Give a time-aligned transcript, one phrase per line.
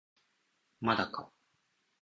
[0.79, 1.31] まだか